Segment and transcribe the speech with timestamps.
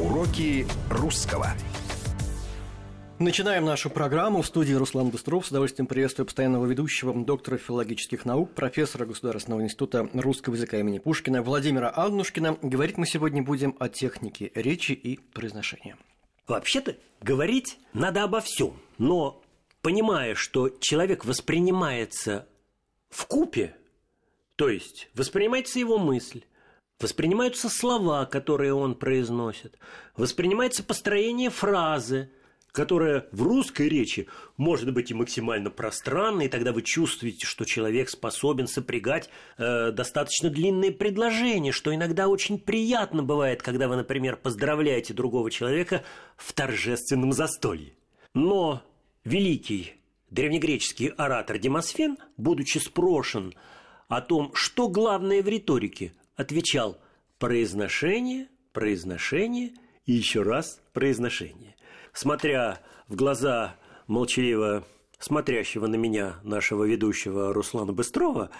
[0.00, 1.48] Уроки русского.
[3.18, 4.42] Начинаем нашу программу.
[4.42, 5.44] В студии Руслан Быстров.
[5.44, 11.42] С удовольствием приветствую постоянного ведущего, доктора филологических наук, профессора Государственного института русского языка имени Пушкина
[11.42, 12.58] Владимира Алнушкина.
[12.62, 15.96] Говорить мы сегодня будем о технике речи и произношения.
[16.46, 19.42] Вообще-то говорить надо обо всем, но
[19.82, 22.46] понимая, что человек воспринимается
[23.10, 23.74] в купе,
[24.54, 26.44] то есть воспринимается его мысль,
[27.00, 29.78] воспринимаются слова, которые он произносит,
[30.16, 32.30] воспринимается построение фразы,
[32.72, 38.10] которая в русской речи может быть и максимально пространной, и тогда вы чувствуете, что человек
[38.10, 45.14] способен сопрягать э, достаточно длинные предложения, что иногда очень приятно бывает, когда вы, например, поздравляете
[45.14, 46.04] другого человека
[46.36, 47.94] в торжественном застолье.
[48.34, 48.82] Но
[49.24, 49.94] великий
[50.30, 53.54] древнегреческий оратор Демосфен, будучи спрошен
[54.08, 56.98] о том, что главное в риторике, отвечал
[57.38, 59.72] произношение, произношение
[60.06, 61.76] и еще раз произношение.
[62.12, 63.76] Смотря в глаза
[64.06, 64.84] молчаливо
[65.18, 68.50] смотрящего на меня нашего ведущего Руслана Быстрова,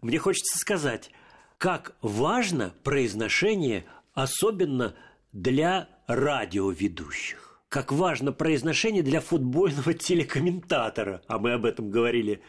[0.00, 1.10] мне хочется сказать,
[1.58, 4.94] как важно произношение, особенно
[5.32, 7.60] для радиоведущих.
[7.68, 12.42] Как важно произношение для футбольного телекомментатора, а мы об этом говорили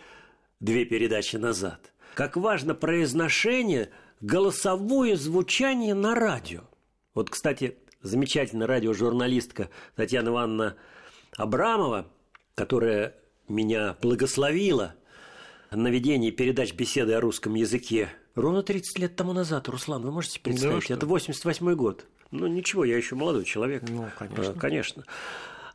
[0.60, 1.92] две передачи назад.
[2.14, 3.90] Как важно произношение–
[4.22, 6.62] голосовое звучание на радио.
[7.14, 10.76] Вот, кстати, замечательная радиожурналистка Татьяна Ивановна
[11.38, 12.08] Абрамова,
[12.56, 13.16] которая
[13.48, 14.96] меня благословила
[15.72, 19.68] на ведении передач беседы о русском языке ровно 30 лет тому назад.
[19.70, 20.90] Руслан, вы можете представить?
[20.90, 22.06] Да, Это 88 год.
[22.32, 23.84] Ну, ничего, я еще молодой человек.
[23.88, 24.54] Ну, конечно.
[24.56, 25.04] А, конечно.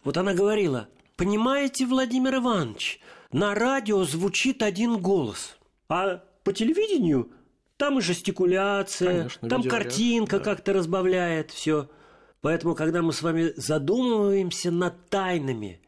[0.05, 3.01] Вот она говорила, понимаете, Владимир Иванович,
[3.33, 5.57] на радио звучит один голос,
[5.89, 7.31] а по телевидению
[7.81, 10.45] там и жестикуляция, Конечно, там картинка да.
[10.45, 11.89] как-то разбавляет все.
[12.43, 15.81] Поэтому, когда мы с вами задумываемся над тайнами,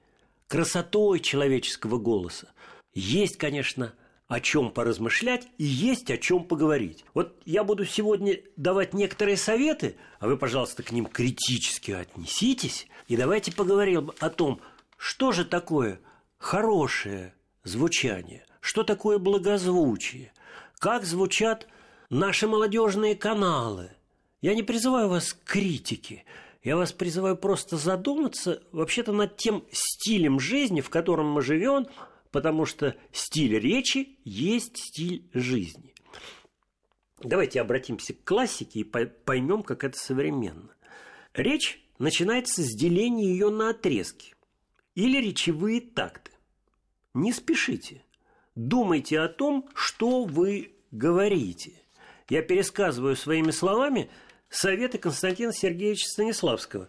[0.48, 2.48] красотой человеческого голоса,
[2.94, 3.92] есть, конечно,
[4.27, 7.05] о чем поразмышлять и есть о чем поговорить.
[7.12, 13.18] Вот я буду сегодня давать некоторые советы, а вы, пожалуйста, к ним критически отнеситесь, и
[13.18, 14.62] давайте поговорим о том,
[14.96, 16.00] что же такое
[16.38, 17.34] хорошее
[17.64, 20.33] звучание, что такое благозвучие,
[20.78, 21.68] как звучат
[22.12, 23.90] наши молодежные каналы.
[24.42, 26.24] Я не призываю вас к критике.
[26.62, 31.89] Я вас призываю просто задуматься вообще-то над тем стилем жизни, в котором мы живем,
[32.30, 35.95] потому что стиль речи есть стиль жизни.
[37.20, 40.74] Давайте обратимся к классике и поймем, как это современно.
[41.33, 44.34] Речь начинается с деления ее на отрезки
[44.94, 46.33] или речевые такты.
[47.14, 48.05] Не спешите.
[48.55, 51.81] Думайте о том, что вы говорите
[52.28, 54.10] я пересказываю своими словами
[54.48, 56.88] советы Константина Сергеевича Станиславского.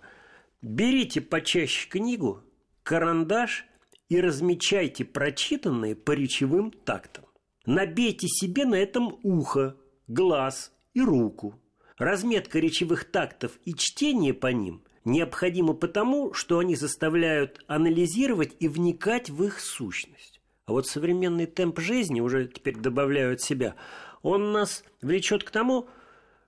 [0.62, 2.42] Берите почаще книгу,
[2.84, 3.66] карандаш
[4.10, 7.26] и размечайте прочитанные по речевым тактам.
[7.66, 9.76] Набейте себе на этом ухо,
[10.08, 11.60] глаз и руку.
[11.98, 19.30] Разметка речевых тактов и чтение по ним необходимо потому, что они заставляют анализировать и вникать
[19.30, 20.42] в их сущность.
[20.66, 23.76] А вот современный темп жизни, уже теперь добавляют себя,
[24.22, 25.90] он нас влечет к тому,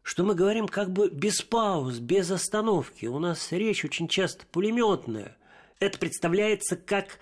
[0.03, 3.07] что мы говорим как бы без пауз, без остановки.
[3.07, 5.35] У нас речь очень часто пулеметная.
[5.79, 7.19] Это представляется как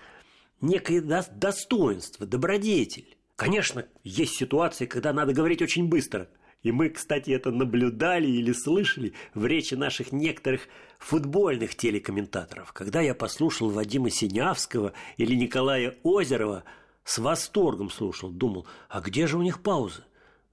[0.60, 3.16] некое достоинство, добродетель.
[3.36, 6.28] Конечно, есть ситуации, когда надо говорить очень быстро.
[6.62, 10.68] И мы, кстати, это наблюдали или слышали в речи наших некоторых
[10.98, 12.72] футбольных телекомментаторов.
[12.72, 16.64] Когда я послушал Вадима Синявского или Николая Озерова,
[17.04, 20.04] с восторгом слушал, думал, а где же у них пауза?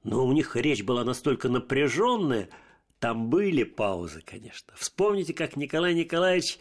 [0.04, 2.50] Но у них речь была настолько напряженная,
[3.00, 4.74] там были паузы, конечно.
[4.76, 6.60] Вспомните, как Николай Николаевич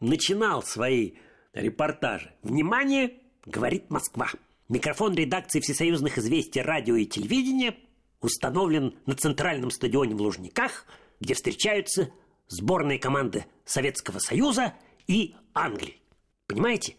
[0.00, 1.14] начинал свои
[1.52, 2.32] репортажи.
[2.42, 3.14] «Внимание!»—
[3.46, 4.28] говорит Москва.
[4.68, 7.76] Микрофон редакции Всесоюзных известий радио и телевидения
[8.20, 10.86] установлен на центральном стадионе в Лужниках,
[11.20, 12.10] где встречаются
[12.48, 14.74] сборные команды Советского Союза
[15.06, 16.00] и Англии.
[16.46, 16.96] Понимаете?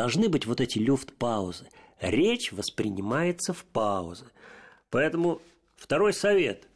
[0.00, 1.68] Должны быть вот эти люфт-паузы.
[2.00, 4.24] Речь воспринимается в паузы.
[4.88, 5.42] Поэтому
[5.76, 6.66] второй совет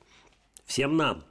[0.66, 1.24] всем нам.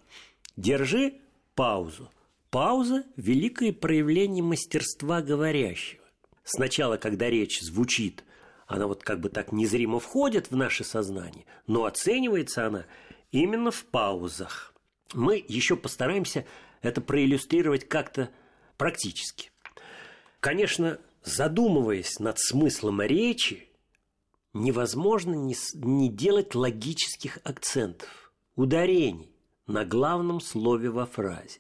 [0.58, 1.14] Держи
[1.54, 2.10] паузу.
[2.50, 6.02] Пауза– великое проявление мастерства говорящего.
[6.44, 8.24] Сначала, когда речь звучит,
[8.66, 12.88] она вот как бы так незримо входит в наше сознание, но оценивается она
[13.32, 14.74] именно в паузах.
[15.14, 16.48] Мы еще постараемся
[16.82, 18.32] это проиллюстрировать как-то
[18.78, 19.52] практически.
[20.40, 23.68] Конечно, задумываясь над смыслом речи,
[24.54, 29.32] невозможно не, не делать логических акцентов, ударений
[29.68, 31.60] на главном слове во фразе.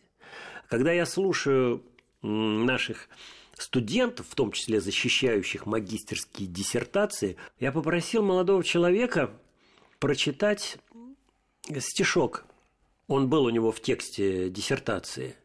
[0.70, 1.84] когда я слушаю
[2.22, 3.10] наших
[3.58, 9.32] студентов, в том числе защищающих магистерские диссертации, я попросил молодого человека
[10.00, 10.78] прочитать
[11.80, 12.46] стишок.
[13.08, 15.36] Он был у него в тексте диссертации.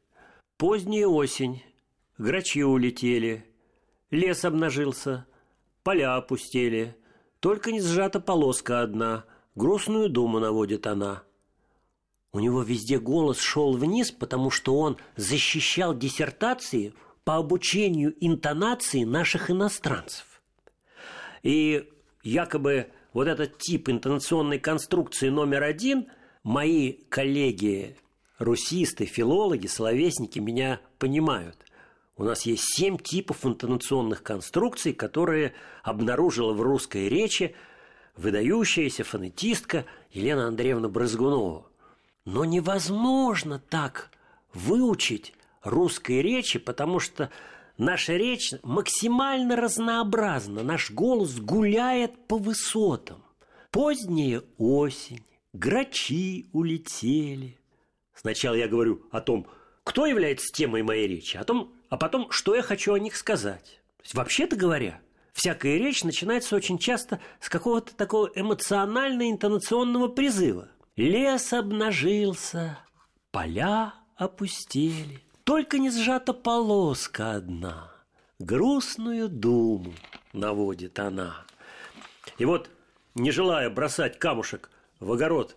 [0.56, 1.62] «Поздняя осень,
[2.16, 3.44] грачи улетели,
[4.10, 5.26] лес обнажился,
[5.82, 6.96] поля опустели,
[7.40, 9.24] только не сжата полоска одна,
[9.54, 11.22] грустную думу наводит она».
[12.32, 16.92] У него везде голос шел вниз, потому что он защищал диссертации
[17.24, 20.42] по обучению интонации наших иностранцев.
[21.42, 21.88] И
[22.22, 26.08] якобы вот этот тип интонационной конструкции номер один
[26.42, 27.96] мои коллеги
[28.38, 31.56] русисты, филологи, словесники меня понимают.
[32.18, 35.54] У нас есть семь типов интонационных конструкций, которые
[35.84, 37.54] обнаружила в русской речи
[38.16, 41.70] выдающаяся фонетистка Елена Андреевна Брызгунова.
[42.24, 44.10] Но невозможно так
[44.52, 45.32] выучить
[45.62, 47.30] русской речи, потому что
[47.76, 53.22] наша речь максимально разнообразна, наш голос гуляет по высотам.
[53.70, 55.22] Поздняя осень,
[55.52, 57.56] грачи улетели.
[58.12, 59.46] Сначала я говорю о том,
[59.84, 63.80] кто является темой моей речи, о том, а потом, что я хочу о них сказать.
[64.12, 65.00] вообще-то говоря,
[65.32, 70.68] всякая речь начинается очень часто с какого-то такого эмоционально-интонационного призыва–
[70.98, 72.76] Лес обнажился,
[73.30, 77.92] поля опустели, Только не сжата полоска одна,
[78.40, 79.94] Грустную думу
[80.32, 81.44] наводит она.
[82.38, 82.68] И вот,
[83.14, 85.54] не желая бросать камушек в огород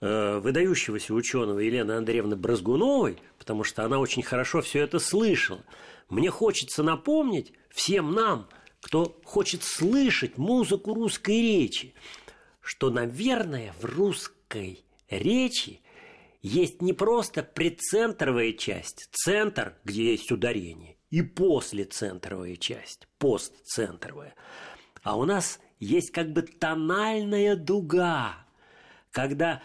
[0.00, 5.62] выдающегося ученого Елены Андреевны Бразгуновой, потому что она очень хорошо все это слышала,
[6.08, 8.48] мне хочется напомнить всем нам,
[8.80, 11.94] кто хочет слышать музыку русской речи,
[12.60, 15.80] что, наверное, в русской речи
[16.42, 24.34] есть не просто прецентровая часть, центр, где есть ударение, и послецентровая часть, постцентровая.
[25.02, 28.46] А у нас есть как бы тональная дуга,
[29.10, 29.62] когда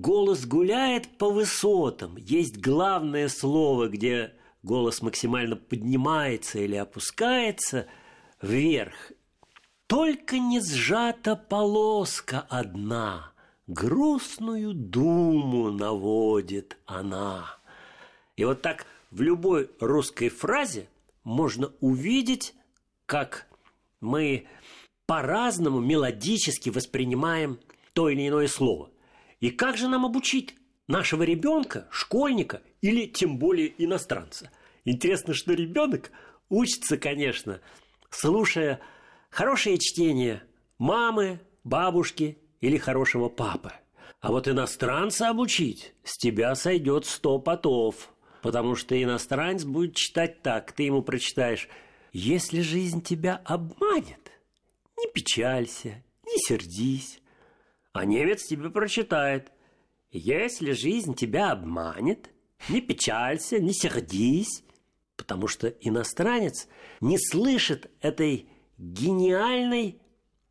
[0.00, 7.86] голос гуляет по высотам, есть главное слово, где голос максимально поднимается или опускается
[8.40, 9.12] вверх.
[9.86, 13.32] Только не сжата полоска одна–
[13.68, 17.58] грустную думу наводит она.
[18.36, 20.88] И вот так в любой русской фразе
[21.22, 22.54] можно увидеть,
[23.06, 23.46] как
[24.00, 24.46] мы
[25.06, 27.58] по-разному мелодически воспринимаем
[27.92, 28.90] то или иное слово.
[29.40, 30.54] И как же нам обучить
[30.86, 34.50] нашего ребенка, школьника или тем более иностранца?
[34.84, 36.10] Интересно, что ребенок
[36.48, 37.60] учится, конечно,
[38.10, 38.80] слушая
[39.30, 40.42] хорошее чтение
[40.78, 43.72] мамы, бабушки или хорошего папы.
[44.20, 48.12] А вот иностранца обучить с тебя сойдет сто потов,
[48.42, 51.68] потому что иностранец будет читать так, ты ему прочитаешь
[52.12, 54.32] «Если жизнь тебя обманет,
[54.96, 57.20] не печалься, не сердись».
[57.98, 59.50] А немец тебе прочитает
[60.12, 62.30] «Если жизнь тебя обманет,
[62.68, 64.62] не печалься, не сердись»,
[65.16, 66.68] потому что иностранец
[67.00, 68.48] не слышит этой
[68.78, 70.00] гениальной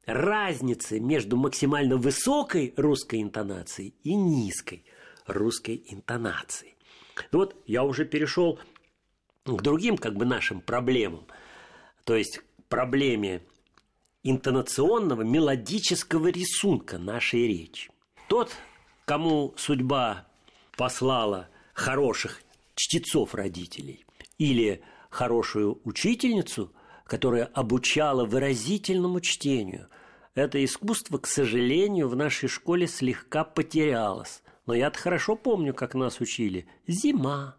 [0.05, 4.83] разницы между максимально высокой русской интонацией и низкой
[5.25, 6.75] русской интонацией.
[7.31, 8.60] Ну вот я уже перешел
[9.45, 11.25] к другим как бы нашим проблемам,
[12.03, 13.41] то есть проблеме
[14.29, 17.89] интонационного мелодического рисунка нашей речи.
[18.27, 18.51] Тот,
[19.05, 20.27] кому судьба
[20.75, 22.41] послала хороших
[22.75, 24.05] чтецов родителей
[24.38, 26.74] или хорошую учительницу,
[27.05, 29.88] которая обучала выразительному чтению,
[30.36, 34.43] это искусство, к сожалению, в нашей школе слегка потерялось.
[34.67, 36.67] Но я-то хорошо помню, как нас учили.
[36.86, 37.56] Зима.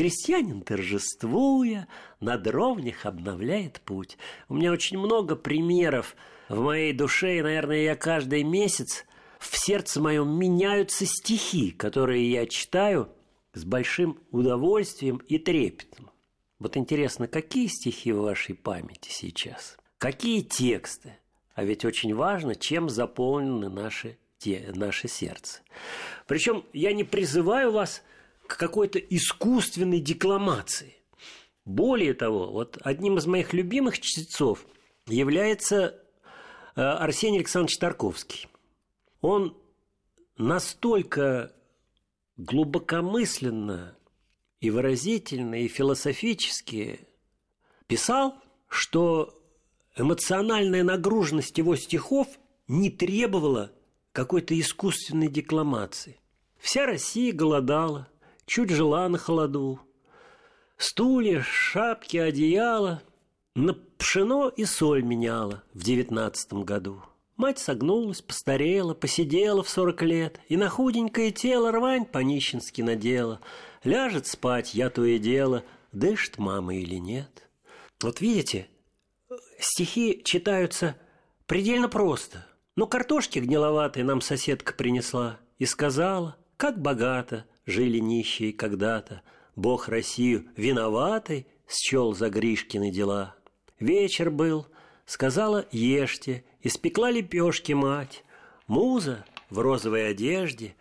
[0.00, 1.86] Крестьянин, торжествуя,
[2.20, 4.16] на дровнях обновляет путь.
[4.48, 6.16] У меня очень много примеров
[6.48, 9.04] в моей душе, и, наверное, я каждый месяц
[9.38, 13.10] в сердце моем меняются стихи, которые я читаю
[13.52, 16.10] с большим удовольствием и трепетом.
[16.58, 19.76] Вот интересно, какие стихи в вашей памяти сейчас?
[19.98, 21.18] Какие тексты?
[21.54, 25.60] А ведь очень важно, чем заполнены наши, те, наше сердце.
[26.26, 28.02] Причем я не призываю вас
[28.50, 30.96] к какой-то искусственной декламации.
[31.64, 34.66] Более того, вот одним из моих любимых чтецов
[35.06, 36.02] является
[36.74, 38.48] э, Арсений Александрович Тарковский.
[39.20, 39.56] Он
[40.36, 41.54] настолько
[42.38, 43.96] глубокомысленно
[44.60, 47.06] и выразительно, и философически
[47.86, 48.34] писал,
[48.66, 49.40] что
[49.96, 52.26] эмоциональная нагруженность его стихов
[52.66, 53.70] не требовала
[54.10, 56.18] какой-то искусственной декламации.
[56.58, 58.08] Вся Россия голодала,
[58.50, 59.78] чуть жила на холоду.
[60.76, 63.00] Стулья, шапки, одеяло
[63.54, 67.00] на пшено и соль меняла в девятнадцатом году.
[67.36, 73.40] Мать согнулась, постарела, посидела в сорок лет, и на худенькое тело рвань по-нищенски надела.
[73.84, 77.48] Ляжет спать, я то и дело, дышит мама или нет.
[78.02, 78.66] Вот видите,
[79.60, 80.96] стихи читаются
[81.46, 82.44] предельно просто.
[82.74, 89.22] Но картошки гниловатой нам соседка принесла и сказала, как богато жили нищие когда-то.
[89.56, 93.34] Бог Россию виноватой счел за Гришкины дела.
[93.78, 94.66] Вечер был,
[95.06, 98.24] сказала ешьте, испекла лепешки мать.
[98.66, 100.74] Муза в розовой одежде,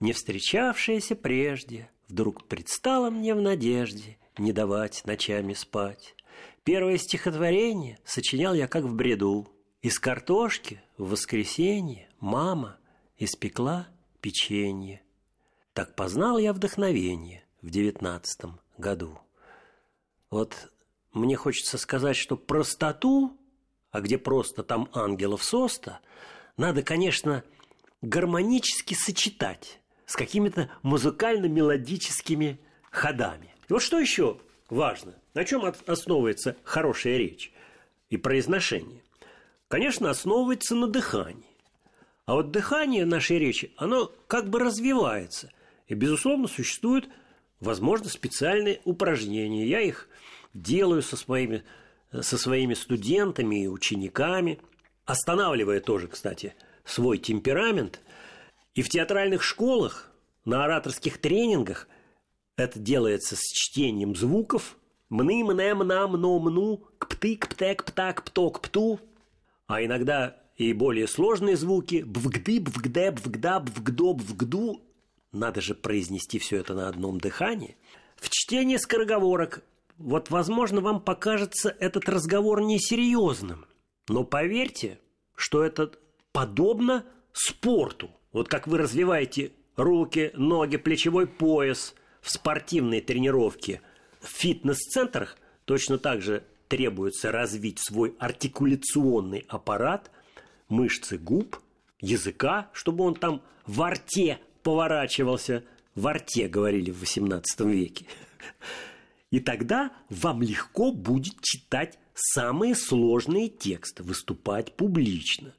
[0.00, 6.14] не встречавшаяся прежде, вдруг предстала мне в надежде не давать ночами спать.
[6.64, 9.48] Первое стихотворение сочинял я как в бреду.
[9.82, 12.78] Из картошки в воскресенье мама
[13.18, 13.88] испекла
[14.20, 15.03] печенье.
[15.74, 19.18] Так познал я вдохновение в девятнадцатом году.
[20.30, 20.72] Вот
[21.12, 23.36] мне хочется сказать, что простоту,
[23.90, 25.98] а где просто там ангелов соста,
[26.56, 27.42] надо, конечно,
[28.02, 32.60] гармонически сочетать с какими-то музыкально-мелодическими
[32.92, 33.52] ходами.
[33.68, 34.38] И вот что еще
[34.70, 37.52] важно, на чем основывается хорошая речь
[38.10, 39.02] и произношение?
[39.66, 41.56] Конечно, основывается на дыхании.
[42.26, 45.50] А вот дыхание нашей речи, оно как бы развивается.
[45.86, 47.08] И, безусловно, существуют,
[47.60, 49.66] возможно, специальные упражнения.
[49.66, 50.08] Я их
[50.54, 51.62] делаю со своими,
[52.12, 54.60] со своими студентами и учениками,
[55.04, 58.00] останавливая тоже, кстати, свой темперамент.
[58.74, 60.10] И в театральных школах,
[60.44, 61.88] на ораторских тренингах
[62.56, 64.76] это делается с чтением звуков.
[65.08, 69.00] Мны, мне, мна, мно, мну, кпты, кпте, кпта, кпто, кпту.
[69.66, 74.82] А иногда и более сложные звуки бвгды, бвгде, бвгда, бвгдо, бвгду.
[75.34, 77.76] Надо же произнести все это на одном дыхании.
[78.16, 79.64] В чтении скороговорок
[79.98, 83.66] вот, возможно, вам покажется этот разговор несерьезным.
[84.08, 85.00] Но поверьте,
[85.34, 85.90] что это
[86.32, 88.10] подобно спорту.
[88.32, 93.82] Вот как вы развиваете руки, ноги, плечевой пояс в спортивной тренировке
[94.20, 100.12] в фитнес-центрах, точно так же требуется развить свой артикуляционный аппарат,
[100.68, 101.58] мышцы губ,
[102.00, 105.62] языка, чтобы он там в рте поворачивался.
[105.94, 108.06] В рте говорили в XVIII веке.
[109.30, 115.54] И тогда вам легко будет читать самые сложные тексты, выступать публично.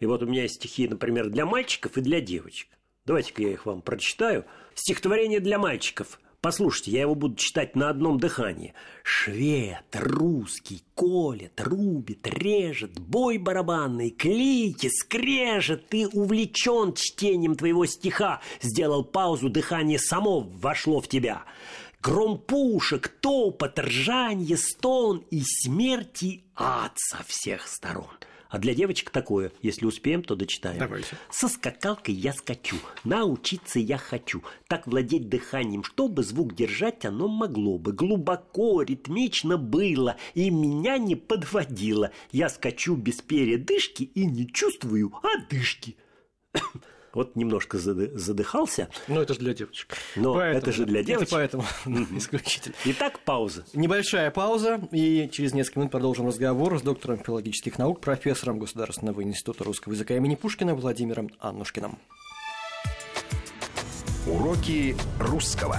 [0.00, 2.68] И вот у меня есть стихи, например, для мальчиков и для девочек.
[3.06, 4.44] Давайте-ка я их вам прочитаю.
[4.74, 6.20] Стихотворение для мальчиков.
[6.42, 8.74] Послушайте, я его буду читать на одном дыхании.
[9.04, 15.88] Швед, русский, колет, рубит, режет, бой барабанный, клики, скрежет.
[15.88, 18.40] Ты увлечен чтением твоего стиха.
[18.60, 21.44] Сделал паузу, дыхание само вошло в тебя.
[22.02, 28.18] Гром пушек, топот, ржанье, стон и смерти ад со всех сторон.
[28.52, 30.78] А для девочек такое, если успеем, то дочитаем.
[30.78, 31.16] Давайте.
[31.30, 34.42] Со скакалкой я скачу, научиться я хочу.
[34.68, 37.94] Так владеть дыханием, чтобы звук держать оно могло бы.
[37.94, 42.10] Глубоко, ритмично было, и меня не подводило.
[42.30, 45.96] Я скачу без передышки и не чувствую одышки.
[47.14, 48.88] Вот немножко задыхался.
[49.06, 49.96] Но это же для девочек.
[50.16, 51.28] Но поэтому, это же для девочек.
[51.32, 51.64] Это поэтому
[52.16, 52.74] исключительно.
[52.86, 53.64] Итак, пауза.
[53.74, 59.64] Небольшая пауза, и через несколько минут продолжим разговор с доктором филологических наук, профессором Государственного института
[59.64, 61.98] русского языка имени Пушкина Владимиром Аннушкиным.
[64.26, 65.78] Уроки русского.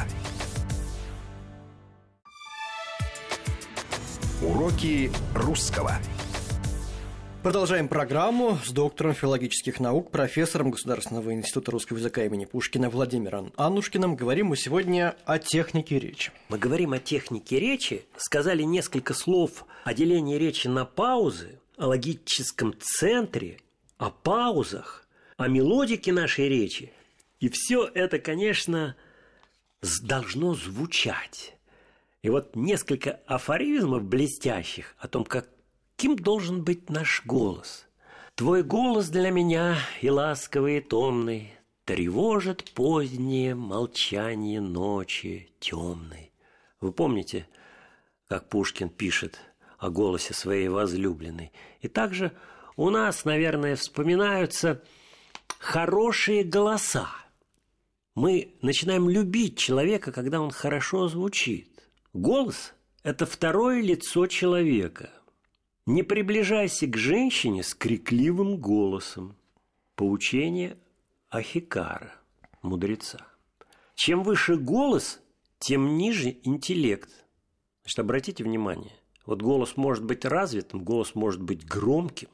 [4.41, 5.93] Уроки русского.
[7.43, 14.15] Продолжаем программу с доктором филологических наук, профессором Государственного института русского языка имени Пушкина Владимиром Аннушкиным.
[14.15, 16.31] Говорим мы сегодня о технике речи.
[16.47, 22.75] Мы говорим о технике речи, сказали несколько слов о делении речи на паузы, о логическом
[22.79, 23.57] центре,
[23.97, 26.93] о паузах, о мелодике нашей речи.
[27.41, 28.95] И все это, конечно,
[30.01, 31.57] должно звучать.
[32.21, 35.49] И вот несколько афоризмов блестящих о том, как
[35.95, 37.85] Каким должен быть наш голос?
[38.35, 41.53] Твой голос для меня и ласковый, и томный
[41.85, 46.31] Тревожит позднее молчание ночи темной.
[46.79, 47.45] Вы помните,
[48.29, 49.41] как Пушкин пишет
[49.79, 51.51] о голосе своей возлюбленной?
[51.81, 52.31] И также
[52.77, 54.81] у нас, наверное, вспоминаются
[55.59, 57.09] хорошие голоса.
[58.15, 61.83] Мы начинаем любить человека, когда он хорошо звучит.
[62.13, 62.73] Голос–
[63.03, 65.11] это второе лицо человека–
[65.85, 69.35] не приближайся к женщине с крикливым голосом.
[69.95, 70.77] Поучение
[71.29, 72.13] Ахикара,
[72.61, 73.27] мудреца.
[73.95, 75.19] Чем выше голос,
[75.59, 77.09] тем ниже интеллект.
[77.83, 78.93] Значит, обратите внимание,
[79.25, 82.29] вот голос может быть развитым, голос может быть громким,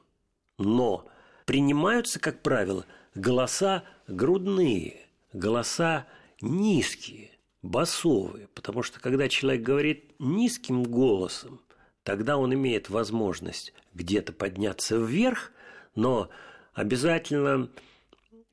[0.57, 1.07] но
[1.45, 6.07] принимаются, как правило, голоса грудные, голоса
[6.41, 11.61] низкие, басовые, потому что когда человек говорит низким голосом,
[12.03, 15.51] тогда он имеет возможность где-то подняться вверх,
[15.95, 16.29] но
[16.73, 17.69] обязательно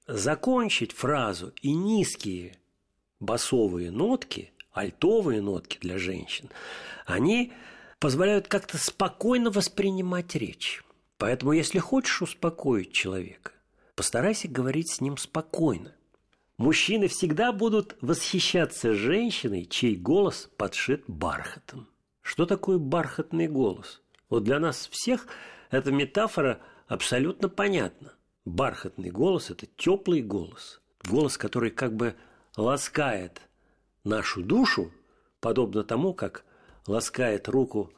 [0.06, 2.56] закончить фразу и низкие
[3.20, 6.50] басовые нотки, альтовые нотки для женщин,
[7.06, 7.52] они
[7.98, 10.82] позволяют как-то спокойно воспринимать речь.
[11.18, 13.52] Поэтому, если хочешь успокоить человека,
[13.94, 15.94] постарайся говорить с ним спокойно.
[16.58, 21.88] Мужчины всегда будут восхищаться женщиной, чей голос подшит бархатом.
[22.26, 24.02] Что такое бархатный голос?
[24.28, 25.28] Вот для нас всех
[25.70, 28.14] эта метафора абсолютно понятна.
[28.44, 30.80] Бархатный голос– это теплый голос.
[31.08, 32.16] Голос, который как бы
[32.56, 33.40] ласкает
[34.02, 34.90] нашу душу,
[35.38, 36.44] подобно тому, как
[36.88, 37.92] ласкает руку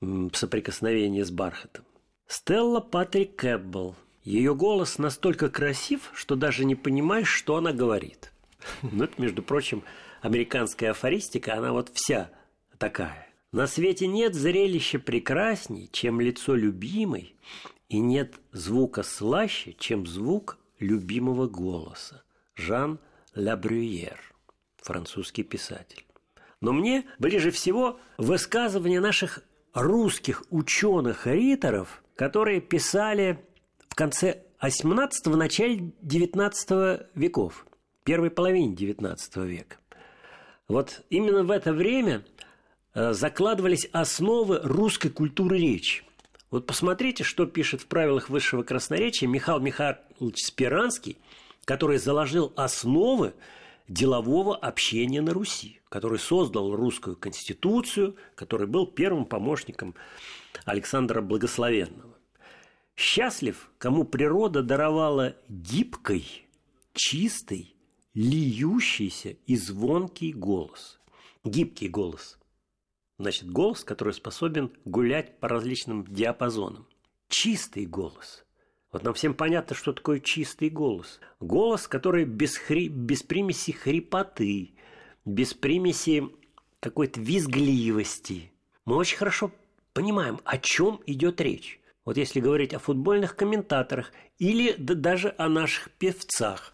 [0.00, 1.84] в соприкосновении с бархатом.
[2.28, 8.30] Стелла Патрик Кэббелл– ее голос настолько красив, что даже не понимаешь, что она говорит.
[8.82, 9.82] Ну, это, между прочим,
[10.20, 12.30] американская афористика, она вот вся
[12.78, 13.27] такая.
[13.52, 17.36] На свете нет зрелища прекрасней, чем лицо любимой,
[17.88, 22.22] и нет звука слаще, чем звук любимого голоса.
[22.54, 22.98] Жан
[23.34, 24.20] Лабрюер,
[24.76, 26.04] французский писатель.
[26.60, 33.44] Но мне ближе всего высказывания наших русских ученых-риторов, которые писали
[33.98, 37.66] конце XVIII– начале XIX веков,
[38.04, 39.78] первой половине XIX века.
[40.68, 42.24] Вот именно в это время
[42.94, 46.04] закладывались основы русской культуры речи.
[46.50, 51.18] Вот посмотрите, что пишет в правилах высшего красноречия Михаил Михайлович Спиранский,
[51.64, 53.34] который заложил основы
[53.86, 59.94] делового общения на Руси, который создал русскую конституцию, который был первым помощником
[60.64, 62.16] Александра Благословенного.
[62.96, 66.46] Счастлив, кому природа даровала гибкой,
[66.94, 67.76] чистый,
[68.14, 70.98] льющийся и звонкий голос.
[71.44, 72.37] Гибкий голос.
[73.18, 76.86] Значит, голос, который способен гулять по различным диапазонам.
[77.28, 78.44] Чистый голос.
[78.92, 81.20] Вот нам всем понятно, что такое чистый голос.
[81.40, 82.88] Голос, который без, хри...
[82.88, 84.72] без примеси хрипоты,
[85.24, 86.28] без примеси
[86.80, 88.52] какой-то визгливости.
[88.84, 89.50] Мы очень хорошо
[89.92, 91.80] понимаем, о чем идет речь.
[92.04, 96.72] Вот если говорить о футбольных комментаторах или да даже о наших певцах.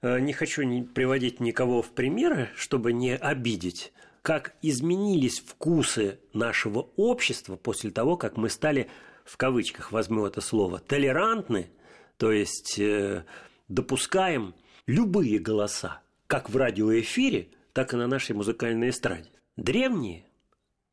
[0.00, 0.62] Э, не хочу
[0.94, 3.92] приводить никого в примеры, чтобы не обидеть
[4.26, 8.90] как изменились вкусы нашего общества после того, как мы стали,
[9.24, 11.70] в кавычках возьму это слово, толерантны,
[12.16, 13.24] то есть э,
[13.68, 14.56] допускаем
[14.88, 19.30] любые голоса, как в радиоэфире, так и на нашей музыкальной эстраде.
[19.56, 20.26] Древние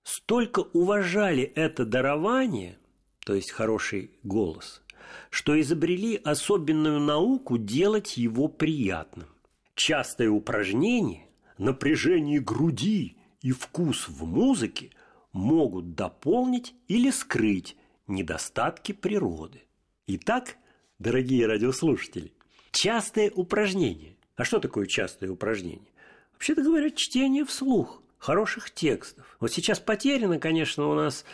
[0.04, 2.78] столько уважали это дарование–
[3.26, 4.84] то есть хороший голос,
[5.32, 9.30] что изобрели особенную науку делать его приятным.
[9.74, 11.26] Частое упражнение,
[11.58, 14.89] напряжение груди и вкус в музыке
[15.32, 17.75] могут дополнить или скрыть
[18.08, 19.62] недостатки природы.
[20.08, 20.56] Итак,
[20.97, 22.34] дорогие радиослушатели,
[22.71, 24.15] частое упражнение.
[24.36, 25.91] А что такое частое упражнение?
[26.34, 29.38] Вообще-то говоря, чтение вслух хороших текстов.
[29.39, 31.25] Вот сейчас потеряно, конечно, у нас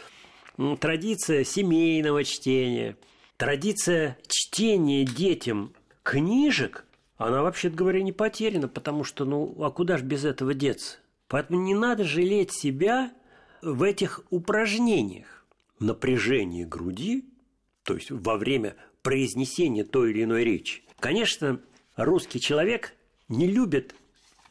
[0.80, 2.98] традиция семейного чтения,
[3.38, 6.86] традиция чтения детям книжек,
[7.18, 10.98] она, вообще-то говоря, не потеряна, потому что, ну, а куда же без этого деться?
[11.30, 13.14] Поэтому не надо жалеть себя
[13.62, 15.46] в этих упражнениях.
[15.80, 17.24] Напряжение груди,
[17.84, 20.84] то есть во время произнесения той или иной речи.
[21.00, 21.62] Конечно,
[21.96, 22.96] русский человек
[23.30, 23.96] не любит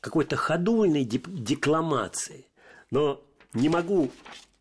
[0.00, 2.46] какой-то ходульной декламации,
[2.90, 4.10] но не могу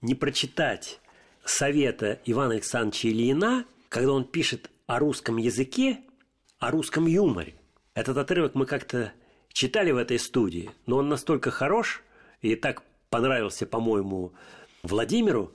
[0.02, 1.00] не прочитать
[1.46, 6.00] совета Ивана Александровича Ильина, когда он пишет о русском языке,
[6.60, 7.56] о русском юморе.
[7.94, 9.14] Этот отрывок мы как-то
[9.50, 12.04] читали в этой студии, но он настолько хорош
[12.42, 14.34] и так понравился, по-моему,
[14.84, 15.52] Владимиру,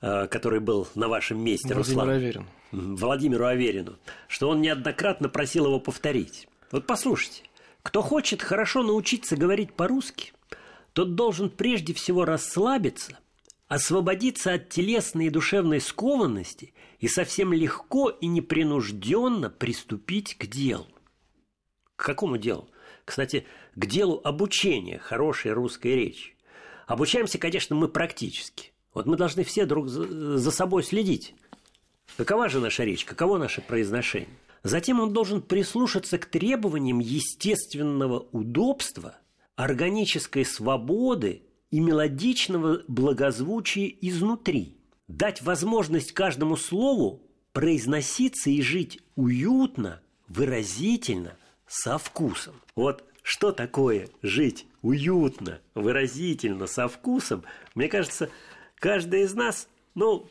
[0.00, 2.10] э, который был на вашем месте, Владимир Руслан.
[2.10, 2.46] Аверин.
[2.70, 3.96] Владимиру Аверину,
[4.28, 6.48] что он неоднократно просил его повторить.
[6.70, 7.42] Вот послушайте.
[7.82, 10.32] Кто хочет хорошо научиться говорить по-русски,
[10.92, 13.18] тот должен прежде всего расслабиться–
[13.68, 20.88] освободиться от телесной и душевной скованности и совсем легко и непринужденно приступить к делу.
[21.96, 22.68] К какому делу?
[23.08, 26.34] Кстати, к делу обучения хорошей русской речи.
[26.86, 28.70] Обучаемся, конечно, мы практически.
[28.92, 31.34] Вот мы должны все друг за собой следить.
[32.18, 34.28] Какова же наша речь, каково наше произношение?
[34.62, 39.16] Затем он должен прислушаться к требованиям естественного удобства,
[39.56, 44.76] органической свободы и мелодичного благозвучия изнутри.
[45.06, 47.22] Дать возможность каждому слову
[47.54, 52.54] произноситься и жить уютно, выразительно, со вкусом.
[52.78, 57.42] Вот что такое жить уютно, выразительно, со вкусом,
[57.74, 58.30] мне кажется,
[58.76, 60.28] каждый из нас, ну,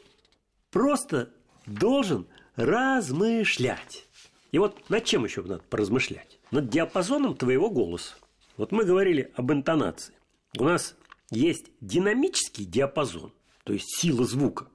[0.72, 1.30] просто
[1.66, 4.08] должен размышлять.
[4.54, 6.40] И вот над чем еще надо поразмышлять?
[6.52, 8.16] Над диапазоном твоего голоса.
[8.56, 10.14] Вот мы говорили об интонации.
[10.58, 10.96] У нас
[11.30, 13.34] есть динамический диапазон,
[13.66, 14.68] то есть сила звука.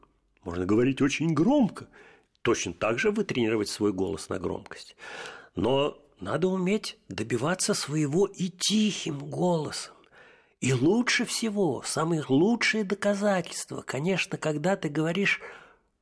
[0.44, 1.88] Можно говорить очень громко.
[2.42, 4.94] Точно так же вытренировать свой голос на громкость.
[5.56, 9.94] Но надо уметь добиваться своего и тихим голосом.
[10.60, 15.40] И лучше всего, самые лучшие доказательства, конечно, когда ты говоришь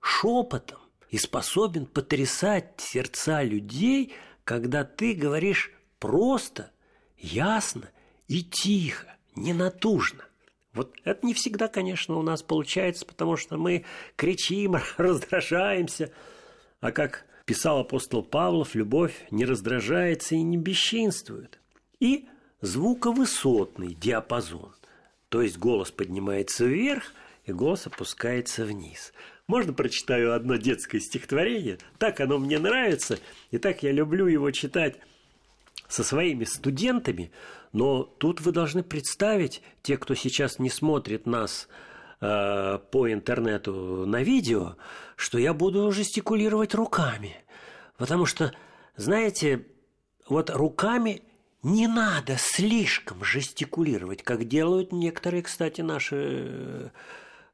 [0.01, 0.79] шепотом
[1.09, 4.13] и способен потрясать сердца людей,
[4.45, 6.71] когда ты говоришь просто,
[7.17, 7.89] ясно
[8.29, 10.25] и тихо, не натужно.
[10.75, 16.13] Вот это не всегда, конечно, у нас получается, потому что мы кричим, раздражаемся.
[16.81, 21.59] А как писал апостол Павлов, любовь не раздражается и не бесчинствует.
[21.99, 22.27] И
[22.61, 24.73] звуковысотный диапазон.
[25.31, 27.13] То есть голос поднимается вверх,
[27.47, 29.13] и голос опускается вниз.
[29.49, 31.79] Можно прочитаю одно детское стихотворение?
[31.99, 33.19] Так оно мне нравится,
[33.51, 34.95] и так я люблю его читать
[35.89, 37.33] со своими студентами.
[37.73, 41.67] Но тут вы должны представить, те, кто сейчас не смотрит нас
[42.21, 44.77] э, по интернету на видео,
[45.17, 47.37] что я буду жестикулировать руками.
[47.97, 48.53] Потому что,
[48.97, 49.67] знаете,
[50.29, 51.23] вот руками
[51.63, 56.91] не надо слишком жестикулировать, как делают некоторые, кстати, наши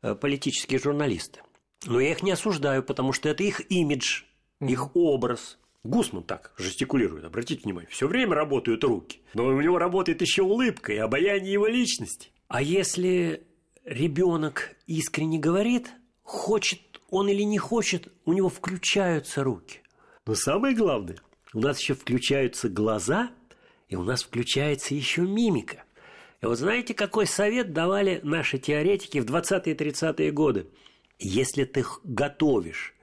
[0.03, 1.41] э, политические журналисты.
[1.85, 4.23] Но я их не осуждаю, потому что это их имидж,
[4.61, 5.59] их образ.
[5.85, 10.93] Гусман так жестикулирует, обратите внимание, все время работают руки, но у него работает еще улыбка
[10.93, 12.31] и обаяние его личности.
[12.49, 13.47] А если
[13.87, 15.91] ребенок искренне говорит,
[16.23, 19.81] хочет он или не хочет, у него включаются руки.
[20.27, 21.19] Но самое главное,
[21.55, 23.31] у нас еще включаются глаза,
[23.89, 25.85] и у нас включается еще мимика.
[26.43, 30.69] И вот знаете, какой совет давали наши теоретики в 20-е и 30-е годы?
[31.19, 32.95] Если ты готовишь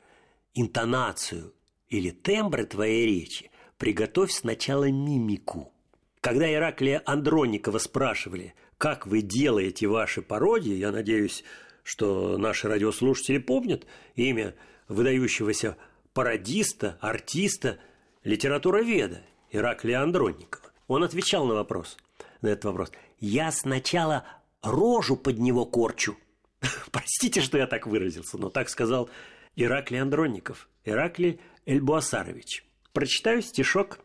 [0.53, 1.53] интонацию
[1.87, 5.73] или тембры твоей речи, приготовь сначала мимику.
[6.21, 11.43] Когда Ираклия Андроникова спрашивали, как вы делаете ваши пародии, я надеюсь,
[11.83, 14.55] что наши радиослушатели помнят имя
[14.87, 15.77] выдающегося
[16.13, 17.79] пародиста, артиста,
[18.23, 20.71] литературоведа Ираклия Андронникова.
[20.87, 21.97] Он отвечал на вопрос,
[22.41, 22.91] на этот вопрос.
[23.19, 24.25] «Я сначала
[24.61, 26.17] рожу под него корчу,
[26.91, 29.09] Простите, что я так выразился, но так сказал
[29.55, 32.65] Ираклий Андронников, Ираклий Эльбуасарович.
[32.91, 33.99] Прочитаю стишок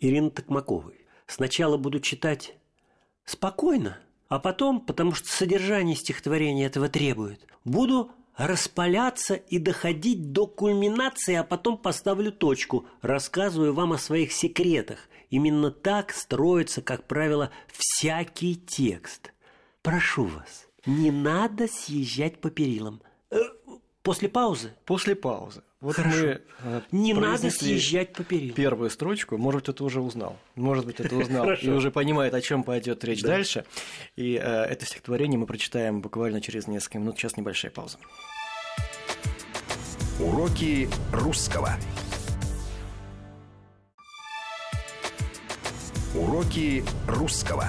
[0.00, 1.06] Ирины Токмаковой.
[1.26, 2.54] Сначала буду читать
[3.24, 3.98] спокойно,
[4.28, 11.44] а потом, потому что содержание стихотворения этого требует, буду распаляться и доходить до кульминации, а
[11.44, 15.08] потом поставлю точку, рассказываю вам о своих секретах.
[15.30, 19.32] Именно так строится, как правило, всякий текст.
[19.82, 23.02] Прошу вас, не надо съезжать по перилам.
[23.30, 23.38] Э,
[24.02, 24.74] после паузы?
[24.84, 25.62] После паузы.
[25.80, 26.16] Вот Хорошо.
[26.18, 28.54] мы э, не надо съезжать по перилам.
[28.56, 30.36] Первую строчку, может быть, это уже узнал.
[30.56, 33.28] Может быть, это узнал и уже понимает, о чем пойдет речь да.
[33.28, 33.64] дальше.
[34.16, 37.16] И э, это стихотворение мы прочитаем буквально через несколько минут.
[37.16, 37.98] Сейчас небольшая пауза.
[40.18, 41.70] Уроки русского.
[46.16, 47.66] Уроки русского.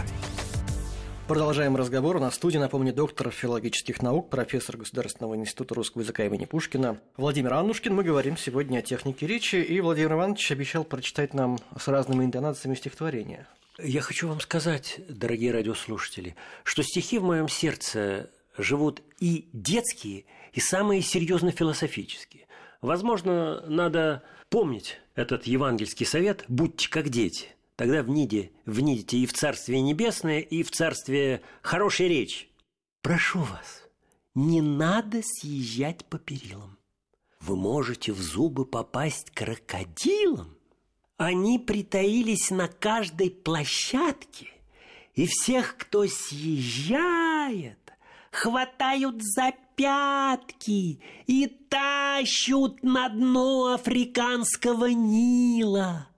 [1.30, 2.20] Продолжаем разговор.
[2.20, 7.94] На студии, напомню, доктор филологических наук, профессор Государственного института русского языка имени Пушкина Владимир Аннушкин.
[7.94, 12.74] Мы говорим сегодня о технике речи, и Владимир Иванович обещал прочитать нам с разными интонациями
[12.74, 13.48] стихотворения.
[13.78, 20.60] Я хочу вам сказать, дорогие радиослушатели, что стихи в моем сердце живут и детские, и
[20.60, 22.48] самые серьезно философические.
[22.82, 29.80] Возможно, надо помнить этот евангельский совет «будьте как дети», Тогда вниде, внидите и в Царствие
[29.80, 32.50] Небесное, и в Царствие хорошей речь.
[33.02, 33.88] Прошу вас,
[34.36, 36.78] не надо съезжать по перилам.
[37.40, 40.58] Вы можете в зубы попасть крокодилам.
[41.16, 44.50] Они притаились на каждой площадке,
[45.14, 47.94] и всех, кто съезжает,
[48.30, 56.10] хватают за пятки и тащут на дно африканского Нила.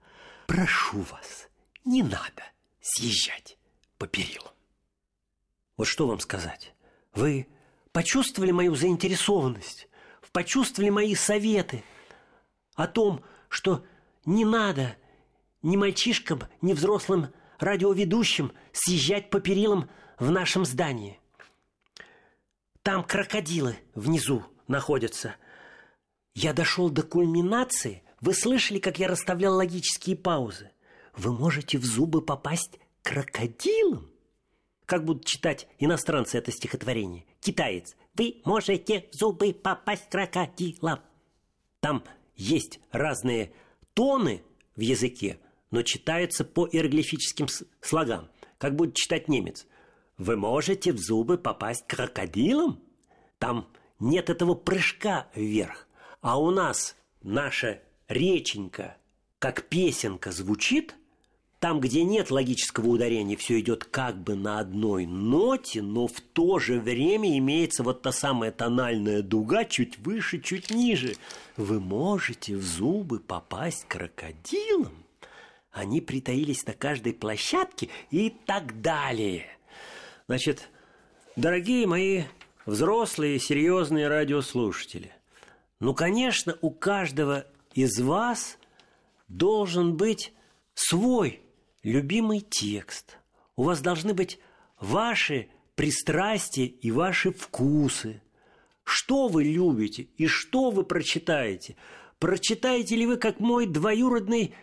[0.48, 1.41] Прошу вас,
[1.84, 2.42] не надо
[2.80, 3.58] съезжать
[3.98, 4.52] по перилам.
[5.76, 6.74] Вот что вам сказать?
[7.14, 7.48] Вы
[7.92, 9.88] почувствовали мою заинтересованность,
[10.32, 11.84] почувствовали мои советы
[12.74, 13.84] о том, что
[14.24, 14.96] не надо
[15.62, 21.20] ни мальчишкам, ни взрослым радиоведущим съезжать по перилам в нашем здании.
[22.82, 25.36] Там крокодилы внизу находятся.
[26.34, 28.02] Я дошел до кульминации.
[28.20, 30.70] Вы слышали, как я расставлял логические паузы?
[31.16, 34.10] Вы можете в зубы попасть крокодилом?
[34.86, 37.24] Как будут читать иностранцы это стихотворение?
[37.40, 37.94] Китаец.
[38.14, 41.00] Вы можете в зубы попасть крокодилом.
[41.80, 42.04] Там
[42.36, 43.52] есть разные
[43.94, 44.42] тоны
[44.76, 45.38] в языке,
[45.70, 47.46] но читается по иероглифическим
[47.80, 49.66] слогам, как будет читать немец.
[50.18, 52.80] Вы можете в зубы попасть крокодилом?
[53.38, 55.88] Там нет этого прыжка вверх.
[56.20, 58.96] А у нас наша реченька,
[59.38, 60.94] как песенка звучит,
[61.62, 66.58] там, где нет логического ударения, все идет как бы на одной ноте, но в то
[66.58, 71.14] же время имеется вот та самая тональная дуга чуть выше, чуть ниже.
[71.56, 75.04] Вы можете в зубы попасть крокодилом.
[75.70, 79.46] Они притаились на каждой площадке и так далее.
[80.26, 80.68] Значит,
[81.36, 82.24] дорогие мои
[82.66, 85.12] взрослые серьезные радиослушатели,
[85.78, 88.58] ну, конечно, у каждого из вас
[89.28, 90.32] должен быть
[90.74, 91.38] свой
[91.82, 93.18] любимый текст.
[93.56, 94.38] У вас должны быть
[94.80, 98.22] ваши пристрастия и ваши вкусы.
[98.84, 101.76] Что вы любите и что вы прочитаете?
[102.18, 104.54] Прочитаете ли вы, как мой двоюродный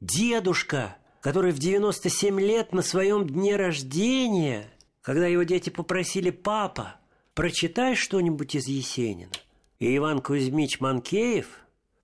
[0.00, 4.70] дедушка, который в 97 лет на своем дне рождения,
[5.02, 7.00] когда его дети попросили «папа,
[7.34, 9.32] прочитай что-нибудь из Есенина»,
[9.78, 11.48] и Иван Кузьмич Манкеев,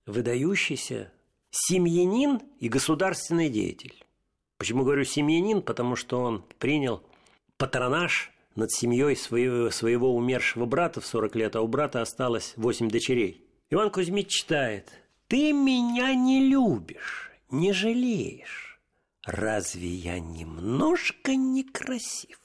[0.05, 1.11] выдающийся
[1.51, 4.03] семьянин и государственный деятель.
[4.61, 5.63] Почему говорю семьянин?
[5.63, 7.01] Потому что он принял
[7.57, 12.87] патронаж над семьей своего, своего умершего брата в 40 лет, а у брата осталось 8
[12.87, 13.43] дочерей.
[13.71, 14.91] Иван Кузьмич читает
[15.27, 18.79] «Ты меня не любишь, не жалеешь.
[19.25, 22.39] Разве я немножко некрасив?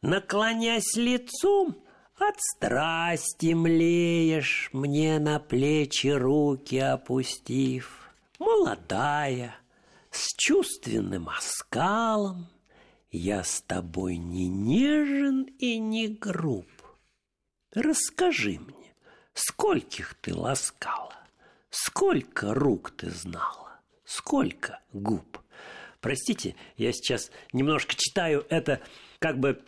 [0.00, 1.76] Наклонясь лицом,
[2.16, 8.10] от страсти млеешь, мне на плечи руки опустив.
[8.38, 9.56] Молодая,
[10.10, 12.48] с чувственным оскалом,
[13.12, 16.68] Я с тобой не нежен и не груб.
[17.74, 18.94] Расскажи мне,
[19.34, 21.16] скольких ты ласкала,
[21.70, 25.38] Сколько рук ты знала, сколько губ.
[26.00, 28.80] Простите, я сейчас немножко читаю это,
[29.18, 29.62] как бы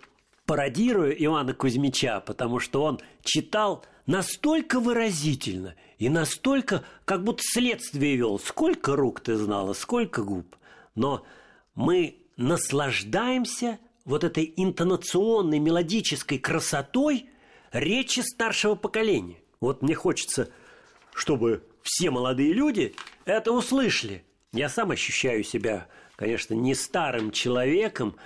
[0.46, 8.38] пародируя Ивана Кузьмича, потому что он читал настолько выразительно и настолько, как будто следствие вел.
[8.38, 10.56] Сколько рук ты знала, сколько губ.
[10.94, 11.24] Но
[11.74, 17.28] мы наслаждаемся вот этой интонационной, мелодической красотой
[17.70, 19.38] речи старшего поколения.
[19.60, 20.50] Вот мне хочется,
[21.14, 24.24] чтобы все молодые люди это услышали.
[24.52, 25.86] Я сам ощущаю себя,
[26.16, 28.16] конечно, не старым человеком,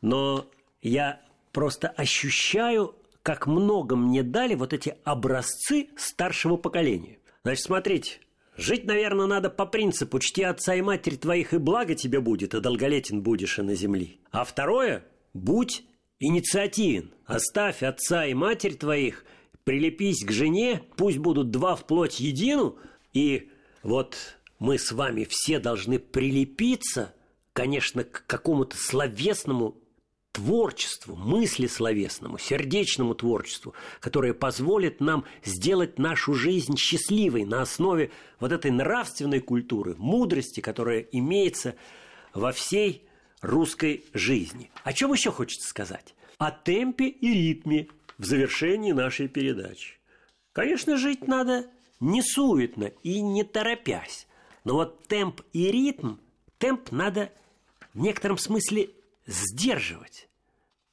[0.00, 0.46] но
[0.82, 1.20] я
[1.52, 2.94] просто ощущаю
[3.26, 7.18] как много мне дали вот эти образцы старшего поколения.
[7.42, 8.20] Значит, смотрите,
[8.56, 12.60] жить, наверное, надо по принципу «чти отца и матери твоих, и благо тебе будет, и
[12.60, 14.20] долголетен будешь и на земли».
[14.30, 15.82] А второе– будь
[16.20, 17.10] инициативен.
[17.24, 19.24] Оставь отца и матерь твоих,
[19.64, 22.76] прилепись к жене, пусть будут два в плоть едину,
[23.12, 23.50] и
[23.82, 24.16] вот
[24.60, 27.12] мы с вами все должны прилепиться,
[27.52, 29.74] конечно, к какому-то словесному
[30.36, 38.52] творчеству, мысли словесному, сердечному творчеству, которое позволит нам сделать нашу жизнь счастливой на основе вот
[38.52, 41.74] этой нравственной культуры, мудрости, которая имеется
[42.34, 43.06] во всей
[43.40, 44.70] русской жизни.
[44.84, 46.14] О чем еще хочется сказать?
[46.36, 49.94] О темпе и ритме в завершении нашей передачи.
[50.52, 51.64] Конечно, жить надо
[51.98, 54.26] не суетно и не торопясь.
[54.64, 56.16] Но вот темп и ритм,
[56.58, 57.32] темп надо
[57.94, 58.90] в некотором смысле
[59.26, 60.28] сдерживать.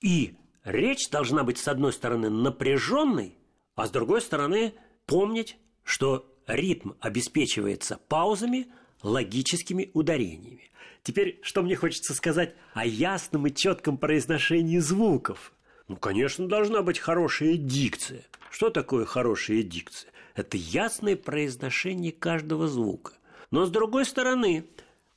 [0.02, 3.38] И речь должна быть, с одной стороны, напряженной,
[3.76, 4.74] а с другой стороны,
[5.06, 8.68] помнить, что ритм обеспечивается паузами,
[9.02, 10.72] логическими ударениями.
[11.04, 15.54] Теперь, что мне хочется сказать о ясном и четком произношении звуков?
[15.88, 18.24] Ну, конечно, должна быть хорошая дикция.
[18.50, 20.12] Что такое хорошая дикция?
[20.36, 23.14] Это ясное произношение каждого звука.
[23.52, 24.66] Но с другой стороны,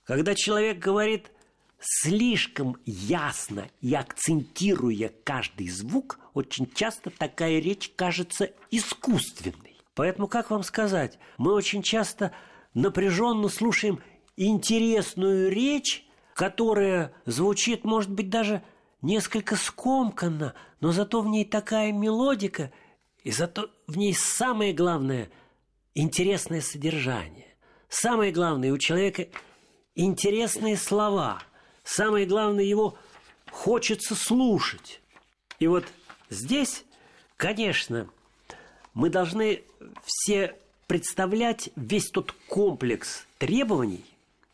[0.04, 1.30] когда человек говорит
[1.88, 9.76] слишком ясно и акцентируя каждый звук, очень часто такая речь кажется искусственной.
[9.94, 12.32] Поэтому, как вам сказать, мы очень часто
[12.74, 14.00] напряженно слушаем
[14.36, 18.62] интересную речь, которая звучит, может быть, даже
[19.00, 22.72] несколько скомканно, но зато в ней такая мелодика,
[23.22, 25.30] и зато в ней самое главное–
[25.94, 27.54] интересное содержание.
[27.88, 29.28] Самое главное у человека–
[29.94, 31.40] интересные слова–
[31.86, 32.98] самое главное, его
[33.50, 35.00] хочется слушать.
[35.58, 35.84] И вот
[36.28, 36.84] здесь,
[37.36, 38.10] конечно,
[38.92, 39.62] мы должны
[40.04, 40.54] все
[40.86, 44.04] представлять весь тот комплекс требований,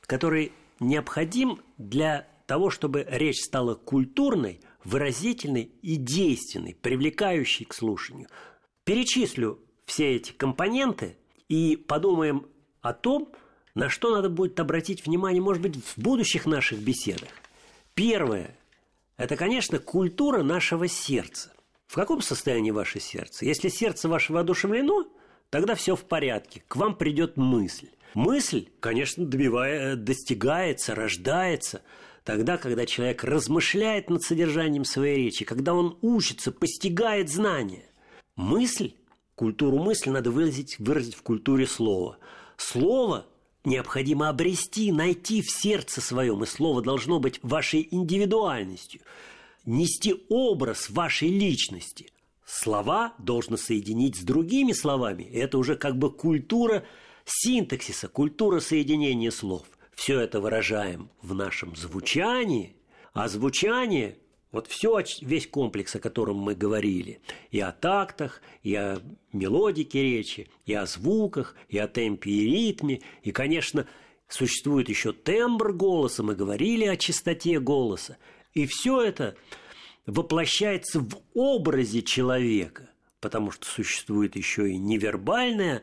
[0.03, 8.29] который необходим для того, чтобы речь стала культурной, выразительной и действенной, привлекающей к слушанию.
[8.85, 11.17] Перечислю все эти компоненты
[11.49, 12.47] и подумаем
[12.81, 13.29] о том,
[13.75, 17.29] на что надо будет обратить внимание, может быть, в будущих наших беседах.
[17.95, 18.57] Первое–
[19.17, 21.53] это, конечно, культура нашего сердца.
[21.87, 23.45] В каком состоянии ваше сердце?
[23.45, 25.07] Если сердце ваше воодушевлено,
[25.51, 27.89] тогда все в порядке, к вам придет мысль.
[28.15, 31.83] Мысль, конечно, добивая, достигается, рождается
[32.25, 37.91] тогда, когда человек размышляет над содержанием своей речи, когда он учится, постигает знания.
[38.37, 38.95] Мысль,
[39.35, 42.19] культуру мысли надо выразить, выразить в культуре слова.
[42.57, 43.27] Слово
[43.65, 49.01] необходимо обрести, найти в сердце своем, и слово должно быть вашей индивидуальностью,
[49.65, 52.11] нести образ вашей личности.
[52.45, 55.23] Слова должно соединить с другими словами.
[55.23, 56.85] Это уже как бы культура–
[57.25, 59.67] синтаксиса, культура соединения слов.
[59.95, 62.77] Все это выражаем в нашем звучании,
[63.13, 64.19] а звучание
[64.53, 69.01] вот все, весь комплекс, о котором мы говорили, и о тактах, и о
[69.33, 73.87] мелодике речи, и о звуках, и о темпе и ритме, и, конечно,
[74.29, 78.19] существует еще тембр голоса, мы говорили о чистоте голоса,
[78.53, 79.37] и все это
[80.05, 85.83] воплощается в образе человека, потому что существует еще и невербальная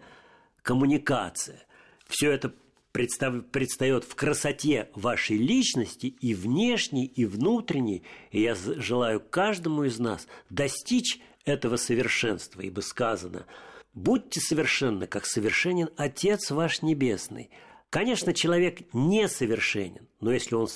[0.62, 1.66] коммуникация.
[2.08, 2.54] Все это
[2.92, 8.04] представ, предстает в красоте вашей личности и внешней, и внутренней.
[8.32, 13.46] И я желаю каждому из нас достичь этого совершенства, ибо сказано
[13.94, 17.50] «Будьте совершенны, как совершенен Отец ваш Небесный».
[17.90, 20.68] Конечно, человек несовершенен, но если он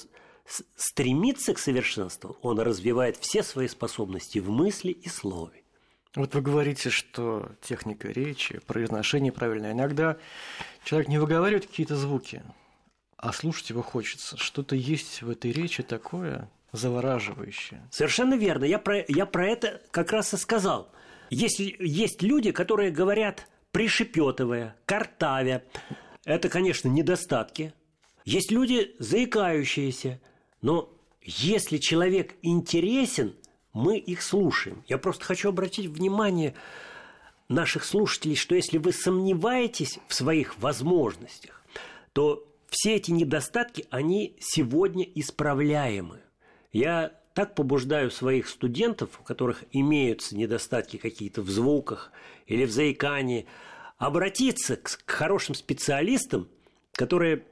[0.75, 5.62] стремится к совершенству, он развивает все свои способности в мысли и слове.
[6.15, 9.71] Вот вы говорите, что техника речи, произношение правильное.
[9.71, 10.17] Иногда
[10.83, 12.43] человек не выговаривает какие-то звуки,
[13.17, 14.37] а слушать его хочется.
[14.37, 17.81] Что-то есть в этой речи такое завораживающее.
[17.89, 18.65] Совершенно верно.
[18.65, 20.91] Я про, я про это как раз и сказал.
[21.31, 25.63] Есть, есть люди, которые говорят пришепетывая, картавя.
[26.25, 27.73] Это, конечно, недостатки.
[28.23, 30.21] Есть люди заикающиеся.
[30.61, 33.35] Но если человек интересен–
[33.73, 34.83] мы их слушаем.
[34.87, 36.53] Я просто хочу обратить внимание
[37.49, 41.61] наших слушателей, что если вы сомневаетесь в своих возможностях,
[42.13, 46.21] то все эти недостатки, они сегодня исправляемы.
[46.71, 52.11] Я так побуждаю своих студентов, у которых имеются недостатки какие-то в звуках
[52.45, 53.47] или в заикании,
[53.97, 56.47] обратиться к, хорошим специалистам,
[56.91, 57.43] которые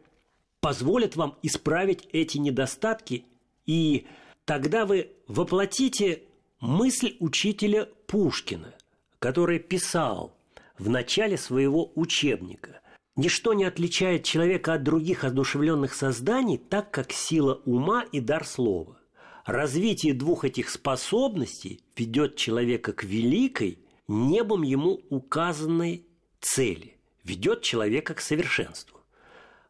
[0.59, 3.25] позволят вам исправить эти недостатки
[3.65, 4.05] и
[4.51, 6.23] тогда вы воплотите
[6.59, 8.75] мысль учителя Пушкина,
[9.17, 10.35] который писал
[10.77, 12.81] в начале своего учебника.
[13.15, 18.99] Ничто не отличает человека от других одушевленных созданий, так как сила ума и дар слова.
[19.45, 26.05] Развитие двух этих способностей ведет человека к великой, небом ему указанной
[26.41, 28.99] цели, ведет человека к совершенству.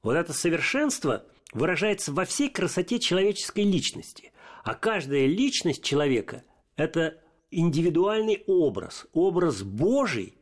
[0.01, 4.31] Вот это совершенство выражается во всей красоте человеческой личности.
[4.63, 6.43] А каждая личность человека–
[6.75, 7.19] это
[7.49, 10.35] индивидуальный образ, образ Божий,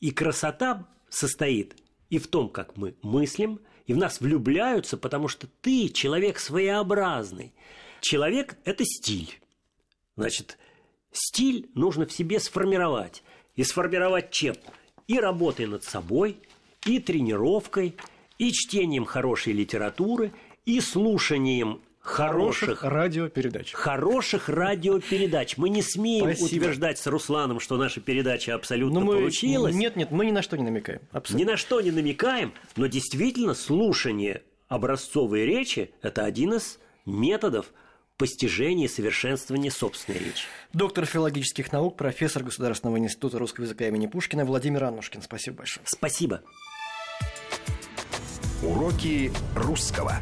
[0.00, 1.76] и красота состоит
[2.10, 7.54] и в том, как мы мыслим, и в нас влюбляются, потому что ты человек своеобразный.
[8.00, 9.40] Человек– это стиль.
[10.16, 10.58] Значит,
[11.10, 13.22] стиль нужно в себе сформировать.
[13.56, 14.56] И сформировать чем?
[15.08, 16.38] И работой над собой,
[16.84, 17.96] и тренировкой,
[18.38, 20.32] и чтением хорошей литературы,
[20.64, 23.72] и слушанием хороших радиопередач.
[23.72, 25.56] Хороших радиопередач.
[25.56, 26.46] Мы не смеем Спасибо.
[26.46, 29.14] утверждать с Русланом, что наша передача абсолютно но мы...
[29.14, 29.74] получилась.
[29.74, 31.00] Нет, нет, мы ни на что не намекаем.
[31.12, 31.44] Абсолютно.
[31.44, 37.66] Ни на что не намекаем, но действительно слушание образцовой речи– это один из методов
[38.16, 40.44] постижения и совершенствования собственной речи.
[40.72, 45.22] Доктор филологических наук, профессор Государственного института русского языка имени Пушкина Владимир Аннушкин.
[45.22, 45.84] Спасибо большое.
[45.86, 46.42] Спасибо.
[48.62, 50.20] Уроки русского.